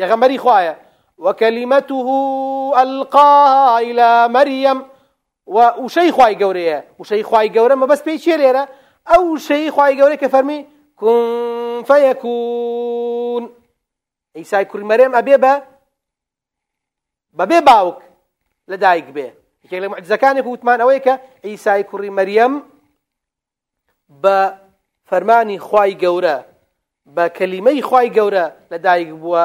غمري 0.00 0.38
خوايا 0.38 0.76
وكلمته 1.18 2.08
ألقاها 2.82 3.80
إلى 3.80 4.28
مريم. 4.28 4.86
وشي 5.46 6.12
خواي 6.12 6.34
قوريه 6.44 6.88
وشي 6.98 7.22
خواي 7.22 7.58
قوريه 7.58 7.74
ما 7.74 7.86
بس 7.86 8.02
بيشي 8.02 8.36
ليرة 8.36 8.68
أو 9.08 9.36
شي 9.36 9.70
خواي 9.70 10.02
قوريه 10.02 10.14
كفرمي 10.14 10.66
كن 10.96 11.55
فيكون. 11.84 13.54
عيسى 14.36 14.64
كوري 14.64 14.84
مريم 14.84 15.14
أبي 15.14 15.36
بەبێ 17.38 17.60
باوک 17.68 17.98
لە 18.70 18.76
دایک 18.84 19.08
بێ 19.16 19.28
یەکێک 19.64 19.80
لە 19.84 19.88
معجزەکانی 19.92 20.42
وتمان 20.46 20.78
ئەوەیە 20.80 21.02
کە 21.06 21.14
ئیسای 21.46 21.84
کوڕی 21.90 22.10
مەریەم 22.18 22.52
بە 24.22 24.38
فەرمانی 25.08 25.58
خوای 25.66 25.92
گەورە 26.02 26.36
بە 27.16 27.24
کەلیمەی 27.36 27.82
خوای 27.88 28.08
گەورە 28.16 28.46
لە 28.72 28.78
دایک 28.86 29.10
بووە 29.22 29.44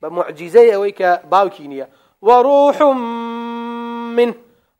بە 0.00 0.08
معجیزەی 0.16 0.72
ئەوەی 0.74 0.94
کە 1.00 1.10
باوکی 1.32 1.66
نییە 1.72 1.86
وەڕوح 2.26 2.78
من 4.16 4.30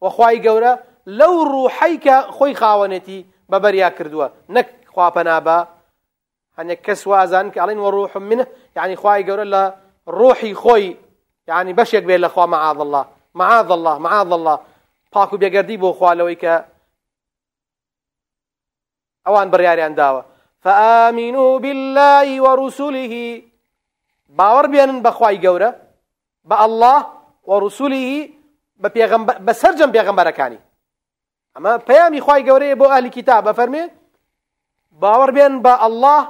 وەخوای 0.04 0.38
گەورە 0.46 0.72
لەو 1.18 1.34
ڕوحەی 1.52 1.96
کە 2.04 2.16
خۆی 2.36 2.54
خاوەنێتی 2.60 3.18
بەبەریا 3.50 3.90
کردووە 3.96 4.26
نەک 4.54 4.68
خواپەنابە 4.94 5.58
هەنێک 6.58 6.80
کەس 6.86 7.06
وازان 7.06 7.50
کە 7.50 7.58
وەڕوح 7.84 8.16
منه. 8.16 8.46
یعنی 8.76 8.96
خوای 8.96 9.24
لە 9.54 9.62
ڕۆحی 10.18 10.54
خۆی 10.62 10.96
يعني 11.46 11.72
بەشێک 11.74 12.04
بێت 12.08 12.20
لەخوا 12.24 12.46
معاذ 12.46 12.80
الله. 12.80 13.04
معاذ 13.34 13.70
الله 13.70 13.98
معاذ 13.98 14.32
الله. 14.32 14.58
پاک 15.12 15.32
و 15.32 15.38
بێگەردی 15.38 15.76
بۆ 15.82 15.88
خوالەوەی 15.98 16.36
کە 16.42 16.54
ئەوان 19.26 19.48
بڕیاریان 19.52 19.94
داوە 20.00 20.22
فآمنوا 20.64 21.58
بالله 21.58 22.28
ورسله. 22.46 23.42
باوەڕ 24.38 24.66
بێنن 24.72 25.02
بەخوای 25.06 25.40
گەورە 25.44 25.70
بە 26.48 26.56
الله 26.66 27.00
ورسله. 27.50 28.28
پێغەمبەر 28.96 29.36
بەسەرجەم 29.46 29.90
پێغەمبەرەکانی 29.96 30.60
ئەمە 31.54 31.72
پەیامی 31.88 32.20
خوای 32.24 32.42
گەورەیە 32.48 32.76
بۆ 32.80 32.86
ئەهلی 32.92 33.10
کتاب. 33.18 33.40
بەفەرمێ 33.48 33.84
باوەڕ 35.02 35.30
بێن 35.36 35.54
بە 35.64 35.74
الله 35.86 36.20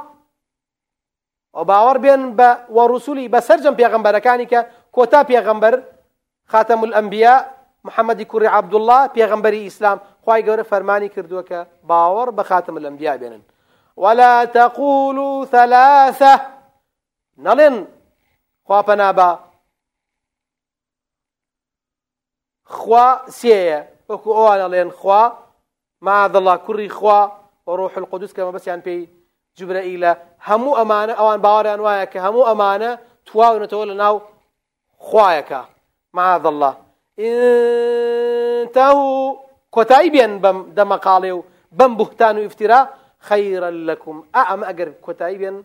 و 1.55 1.65
باوەڕ 1.69 1.99
بێن 2.05 2.23
بە 2.39 2.49
وەڕوسولی 2.77 3.31
بەسەرجەم 3.35 3.75
پێغەمبەرەکانی 3.81 4.47
کە 4.53 4.61
کۆتا 4.97 5.21
پێغەمبەر 5.31 5.75
خاتەم 6.53 6.81
الأنبیا 6.87 7.35
محەممەدی 7.87 8.29
کوڕی 8.31 8.49
عبدوڵله 8.57 8.99
پێغەمبەری 9.17 9.65
ئیسلام 9.67 9.99
خی 10.25 10.41
گەورە 10.47 10.65
فەرمانی 10.71 11.09
کردووە 11.15 11.43
کە 11.51 11.61
باوەڕ 11.89 12.29
بە 12.37 12.43
خاتم 12.51 12.77
الأنبیا 12.77 13.17
بێنن 13.21 13.43
ولا 13.97 14.45
تقولوا 14.45 15.45
ثلاثة. 15.45 16.35
نەڵێن 17.39 17.77
خواپەنابا 18.67 19.31
خوا 22.65 23.07
سێیە 23.39 23.81
وەکو 24.09 24.31
ئەوان 24.37 24.59
نەڵێن 24.63 24.91
خوا 24.99 25.23
مادڵا 26.07 26.55
کوڕی 26.67 26.89
خوا 26.99 27.21
وەڕۆح 27.67 27.95
القدس 27.99 28.33
کەمە 28.37 28.53
بەسییان 28.57 28.81
پێی 28.87 29.03
جبرەئیلە 29.59 30.13
هەموو 30.49 30.79
ئەمانە 30.79 31.15
ئەوان 31.19 31.39
باوەڕیان 31.45 31.81
وایە 31.87 32.07
کە 32.13 32.19
هەموو 32.27 32.49
ئەمانە 32.51 32.91
تواونەتەوە 33.29 33.85
لە 33.91 33.95
ناو 34.03 34.17
معاذ 36.17 36.45
الله. 36.53 36.75
انتهوا 37.19 39.17
کۆتایی 39.75 40.11
بێن 40.15 40.33
بەم 40.45 40.59
دەمەقاڵێ 40.77 41.33
و 41.37 41.45
بەم 41.79 41.93
بوختان 41.99 42.37
و 42.39 42.47
ئفترا 42.49 42.81
خەیرە 43.29 43.71
لەکم 43.89 44.17
ئا 44.35 44.43
ئەمە 44.51 44.65
ئەگەر 44.69 44.89
کۆتایی 45.07 45.39
بێن 45.41 45.57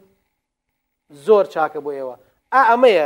زۆر 1.26 1.46
چاکە 1.54 1.80
بۆ 1.86 1.92
ئێوە. 1.98 2.16
ئا 2.54 2.62
ئەمەیە 2.70 3.06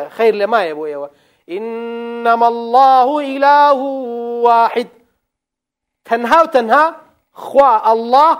إنما 1.58 2.48
الله 2.48 3.20
إله 3.36 3.80
واحد. 4.48 4.89
تەنها 6.06 6.39
و 6.44 6.48
تەنها 6.56 6.86
خوا 7.32 7.72
الله 7.91 8.38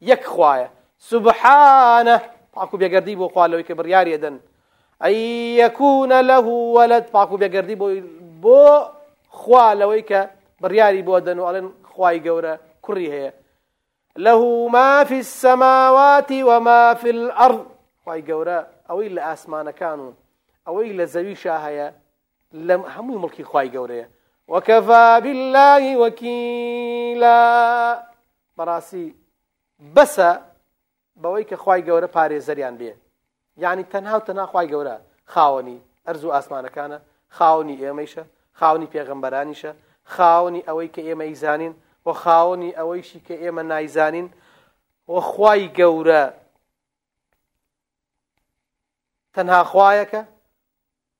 یەک 0.00 0.22
خوایە. 0.32 0.68
سبحانە 0.98 2.14
پاکو 2.54 2.76
بێگەردی 2.80 3.16
بۆ 3.20 3.26
خوالەوەی 3.34 3.66
کە 3.68 3.74
بڕیاریەدەن 3.80 4.36
أن 5.04 5.12
يكون 5.62 6.20
له 6.20 6.46
ولد 6.76 7.10
پاک 7.10 7.32
و 7.32 7.38
بێگەردی 7.38 7.76
بۆ 7.76 7.88
بۆ 8.42 8.90
خوا 9.28 9.74
لەوەی 9.74 10.02
کە 10.10 10.20
بڕیاری 10.62 11.02
بۆ 11.06 11.20
دەن 11.26 11.38
و 11.38 11.46
ئەڵێن 11.46 11.66
خوای 11.90 12.20
گەورە 12.26 12.54
کوڕی 12.82 13.08
هەیە 13.14 13.32
له 14.16 14.68
ما 14.68 15.04
في 15.04 15.18
السماوات 15.18 16.30
وما 16.32 16.94
في 16.94 17.10
الأرض 17.10 17.60
خوای 18.04 18.22
گەورە 18.28 18.58
ئەوەی 18.88 19.08
لە 19.16 19.22
ئاسمانەکان 19.28 19.98
و 20.00 20.12
ئەوەی 20.66 20.96
لە 20.98 21.04
زەویشا 21.14 21.56
هەیە 21.66 21.88
لەم 22.52 22.82
هەمووی 22.94 23.22
مڵکی 23.22 23.42
خوای 23.42 23.70
گەورەیە 23.70 24.06
وكفى 24.48 25.20
بالله 25.24 25.96
وكيلا 25.96 27.38
بەڕاستی 28.58 29.06
بەسە 29.94 30.30
بەوەی 31.22 31.44
کە 31.50 31.56
خی 31.62 31.80
گەورە 31.88 32.08
پارێزەریان 32.16 32.74
بێ. 32.80 32.92
یعنی 33.64 33.84
تەنها 33.92 34.46
خی 34.52 34.66
گەورە 34.72 34.96
خاوەنی 35.32 35.78
ئەرز 36.06 36.22
و 36.24 36.30
ئاسمانەکانە 36.34 36.98
خاوەنی 37.36 37.76
ئێمەیشە 37.82 38.24
خاونی 38.58 38.88
پێغمبەرانیشە 38.94 39.72
خاوەنی 40.14 40.66
ئەوەی 40.68 40.90
کە 40.94 41.02
ئێمە 41.08 41.24
ئیزانین 41.30 41.74
و 42.06 42.12
خاوەنی 42.22 42.76
ئەوەیشی 42.78 43.20
کە 43.26 43.34
ئێمە 43.42 43.62
نایزانین 43.72 44.28
و 45.08 45.20
خی 45.32 45.62
گەورە 45.78 46.24
تەنها 49.34 49.62
خوایەکە 49.70 50.22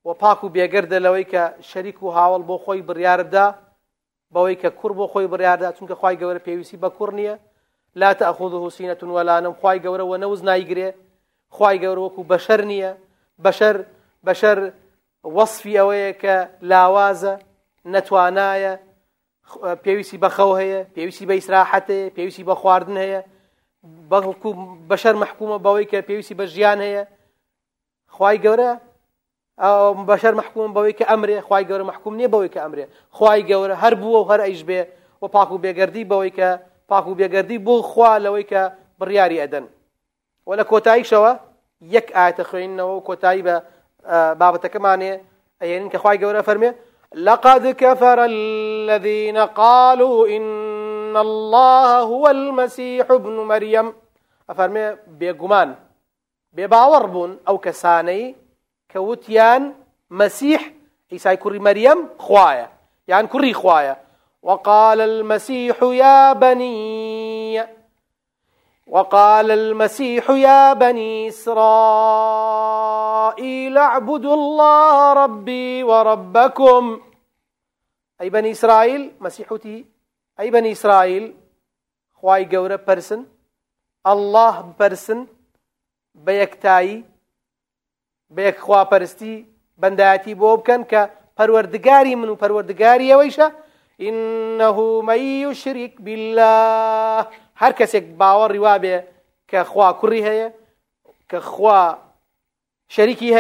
و 0.07 0.15
پاک 0.23 0.45
و 0.45 0.53
بێگەردە 0.55 0.99
لەوەی 1.05 1.27
کە 1.33 1.43
شەریک 1.69 1.99
و 2.03 2.13
هاوڵ 2.17 2.43
بۆ 2.49 2.57
خۆی 2.65 2.83
بڕیاردا 2.89 3.47
بەوەی 4.35 4.57
کە 4.63 4.71
کوڕ 4.79 4.93
بۆ 4.99 5.07
خۆی 5.13 5.29
بڕیاردا 5.33 5.69
چونکە 5.77 5.95
خی 6.01 6.17
گەورە 6.21 6.41
پێویستی 6.47 6.81
بە 6.83 6.91
کوڕ 6.97 7.11
نییە 7.19 7.35
لا 7.95 8.13
تأخذه 8.13 8.69
سینة 8.69 9.03
ولا 9.03 9.41
نوم. 9.41 9.55
خی 9.63 9.79
گەورە 9.85 10.05
و 10.11 10.17
نەوز 10.17 10.43
نایگرێ. 10.43 10.95
خی 11.51 11.77
گەورە 11.83 12.01
وەکو 12.07 12.23
بەشەر 12.33 12.61
نییە. 12.71 12.93
بەشەر 13.45 13.77
بەشەر 14.27 14.59
وەصفی 15.25 15.79
ئەوەیە 15.79 16.13
کە 16.23 16.37
لاوازە 16.71 17.35
نەتوانایە 17.93 18.75
پێویستی 19.85 20.19
بەخەو 20.25 20.53
هەیە 20.61 20.81
پێویستی 20.97 21.27
بە 21.29 21.35
ئیسراحەتەیە 21.39 22.13
پێویستی 22.17 22.45
بە 22.49 22.55
خواردن 22.61 22.97
هەیە. 23.05 23.21
بەڵکو 24.11 24.49
بەشەر 24.91 25.15
مححکومە 25.23 25.59
بەوەی 25.65 25.87
کە 25.91 25.99
پێویستی 26.09 26.35
بە 26.41 26.45
ژیان 26.53 26.81
هەیە. 26.87 27.05
خی 28.17 28.37
گەورە 28.45 28.71
بەشەر 30.11 30.35
مححکوم 30.41 30.75
بەوەی 30.77 30.95
کە 30.99 31.05
ئەمرێ. 31.11 31.37
خی 31.49 31.65
گەورە 31.69 31.85
مححکوم 31.89 32.15
نییە 32.19 32.31
بەوەی 32.35 32.51
کە 32.55 32.61
ئەمرێ. 32.65 32.85
خی 33.19 33.41
گەورە 33.51 33.75
هەر 33.83 33.95
بووە 34.01 34.19
و 34.21 34.29
هەر 34.31 34.41
ئەیش 34.47 34.63
بێ 34.69 34.81
و 35.23 35.29
پاک 35.35 35.51
و 35.53 35.59
بێگەردی 35.65 36.05
بەوەی 36.11 36.33
کە 36.39 36.51
پاک 36.89 37.07
و 37.09 37.15
بێگەردی 37.19 37.59
بۆ 37.67 37.75
خوا 37.91 38.13
لەوەی 38.25 38.47
کە 38.51 38.63
بڕیاری 39.01 39.41
ئەدەن. 39.43 39.67
و 40.47 40.51
لە 40.59 40.65
کۆتاییشەوە 40.71 41.33
یەک 41.95 42.07
ئاەتە 42.17 42.43
خوێنەوە 42.49 42.95
و 42.97 43.05
کۆتایی 43.09 43.43
بە 43.47 43.57
بابەتەکەمانێ 44.41 45.13
ئەێنین 45.63 45.91
کە 45.93 45.99
خی 46.03 46.19
گەورە 46.23 46.43
فەرمێ 46.49 46.71
لقد 47.15 47.65
كفر 47.83 48.19
الذين 48.21 49.39
قالوا 49.45 50.27
إن 50.37 51.17
الله 51.17 51.91
هو 52.13 52.29
المسيح 52.29 53.11
ابن 53.11 53.37
مريم. 53.53 53.93
أفرمي 54.51 54.97
بيقمان 55.07 55.77
ئەو 57.47 57.57
کەسانەی 57.67 58.35
کە 58.93 58.97
وتیان 58.97 59.75
مەسیح 60.11 60.61
ئیسای 61.13 61.37
کوڕی 61.37 61.61
مەریەم 61.67 61.99
خوایە 62.25 62.69
یان 63.09 63.27
کوڕی 63.33 63.55
خوایە. 63.61 63.95
وقال 64.49 65.01
المسيح 65.01 65.77
يا 65.83 66.33
بني 66.33 67.67
وقال 68.87 69.51
المسيح 69.51 70.31
يا 70.31 70.73
بني 70.73 71.29
إسرائيل 71.29 71.69
اعبدوا 73.79 74.35
الله 74.35 75.13
ربي 75.13 75.83
وربكم. 75.83 77.01
أي 78.21 78.31
بني 78.31 78.51
إسرائيل؟ 78.51 79.13
مسيحتي 79.21 79.85
أي 80.41 80.51
بني 80.51 80.73
إسرائيل؟ 80.73 81.35
خواي 82.15 82.45
قورة 82.57 82.81
برسن 82.89 83.25
الله 84.07 84.73
برسن 84.81 85.27
بەیەکتایی 86.27 87.05
بە 88.35 88.41
یەک 88.49 88.59
خواپەرستی 88.67 89.35
بەندایەتی 89.83 90.35
بۆ 90.41 90.51
بکەن 90.59 90.83
کە 90.91 91.03
پەروەردگاری 91.39 92.15
من 92.21 92.29
و 92.29 92.41
پەروەردگاری 92.43 93.13
ئەوەیشە 93.13 93.49
إنه 94.01 95.03
من 95.03 95.21
يشرك 95.45 95.95
بالله. 96.01 97.27
هەر 97.61 97.73
کەسێک 97.79 98.05
باوەڕی 98.21 98.61
وابێ 98.67 98.97
کە 99.51 99.61
خوا 99.71 99.89
کوڕی 100.01 100.23
هەیە 100.29 100.49
کە 101.31 101.39
خوا 101.51 101.99
شەریکی 102.95 103.33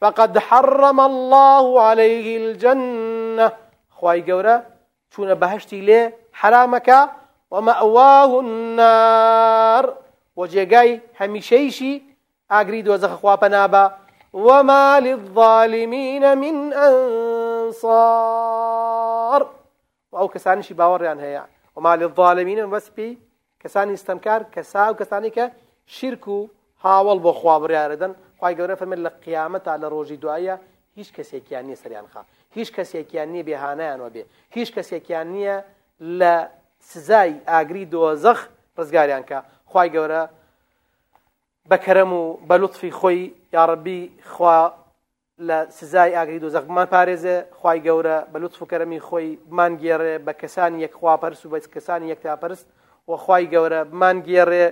فقد 0.00 0.38
حرم 0.38 1.00
الله 1.00 1.82
عليه 1.82 2.28
الجنة. 2.40 3.52
خوای 3.90 4.20
گەورە 4.28 4.56
چوونە 5.12 5.34
بەهشتی 5.42 5.80
لێ 5.88 6.02
حرامەکە 6.40 7.00
ومأواه 7.50 8.30
النار. 8.44 9.84
وجێگای 10.38 10.90
هەمیشەیشی 11.20 11.94
ئاگری 12.50 12.84
دۆزەخە 12.86 13.16
خواپەنابە 13.20 13.84
وما 14.34 14.98
للظالمين 15.06 16.24
من 16.34 16.72
أنصار. 16.72 17.98
ئەو 20.12 20.28
کەسانیشی 20.34 20.74
باوەڕیان 20.80 21.18
هەیە. 21.24 21.44
وما 21.76 21.94
للظالمين 21.94 22.60
بەسپی 22.74 23.10
کەسانی 23.62 23.96
ستەمکار 24.02 24.40
کەسا 24.54 24.82
و 24.90 24.98
کەسانی 25.00 25.30
کە 25.36 25.44
شرک 25.86 26.28
و 26.28 26.48
هاوڵ 26.84 27.18
بۆ 27.24 27.32
خوا 27.38 27.56
بڕیاردن 27.62 28.12
خی 28.40 28.54
گەورە 28.58 28.74
فەرمێت 28.80 29.00
لە 29.06 29.10
قیامەتا 29.24 29.74
لە 29.82 29.88
ڕۆژی 29.94 30.18
دوایە 30.22 30.56
هیچ 30.98 31.08
کەسێکیان 31.16 31.64
نییە 31.68 31.78
سەریان 31.82 32.06
خا 32.12 32.22
هیچ 32.56 32.68
کەسێکیان 32.76 33.28
نییە 33.34 33.44
بێهانیان 33.48 33.98
وە 34.04 34.10
بێ. 34.14 34.24
هیچ 34.56 34.68
کەسێکیان 34.76 35.26
نییە 35.34 35.56
لە 36.20 36.34
سزای 36.90 37.32
ئاگری 37.50 37.84
دۆزەخ 37.92 38.38
ڕزگاریان 38.78 39.24
کە. 39.28 39.38
خی 39.70 39.88
گەورە 39.94 40.22
بەکەرەم 41.70 42.10
و 42.20 42.22
بەلوتفی 42.48 42.92
خۆی 42.98 43.22
یاڕبی 43.56 44.00
خوا 44.32 44.58
لە 45.38 45.70
سزای 45.70 46.14
ئاگری 46.14 46.40
دۆزەخمان 46.44 46.86
پارێزێ 46.94 47.36
خی 47.60 47.78
گەورە 47.86 48.16
بە 48.32 48.38
لوتف 48.42 48.62
و 48.62 48.66
کەرەمی 48.70 49.00
خۆی 49.06 49.38
بمان 49.50 49.72
گێڕێ 49.82 50.14
بە 50.26 50.32
کەسانی 50.40 50.88
خواپەرس 50.98 51.40
و 51.46 51.50
بە 51.52 51.58
کەسانی 51.74 52.10
یەک 52.12 52.20
تاپەرست 52.26 52.66
و 53.08 53.16
خی 53.24 53.44
گەورە 53.52 53.80
بمان 53.92 54.16
گێڕێ. 54.26 54.66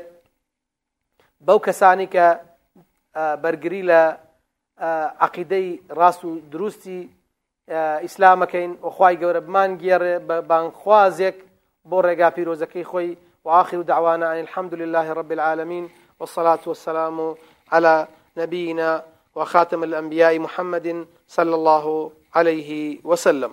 بەو 1.46 1.58
کەسانی 1.66 2.08
کە 2.14 2.26
بەرگری 3.42 3.82
لە 3.90 4.02
عقیدەی 5.26 5.68
ڕاست 5.98 6.22
و 6.24 6.30
دروستی 6.52 7.00
ئیسلامەکەین 8.04 8.72
وخوای 8.86 9.16
گەورە 9.22 9.40
بمان 9.46 9.70
گێڕێ 9.82 10.14
بە 10.28 10.36
بانخوازێک 10.50 11.36
بۆ 11.90 11.98
ڕێگا 12.06 12.28
پیرۆزەکەی 12.36 12.88
خۆی. 12.90 13.12
وآخر 13.46 13.82
دعوانا 13.82 14.32
أن 14.32 14.38
الحمد 14.38 14.74
لله 14.74 15.12
رب 15.12 15.32
العالمين 15.32 15.90
والصلاة 16.20 16.58
والسلام 16.66 17.34
على 17.72 18.06
نبينا 18.36 19.02
وخاتم 19.36 19.84
الأنبياء 19.84 20.38
محمد 20.38 21.06
صلى 21.28 21.54
الله 21.54 22.12
عليه 22.34 22.98
وسلم. 23.04 23.52